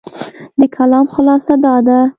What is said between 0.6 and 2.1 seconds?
کلام خلاصه دا ده،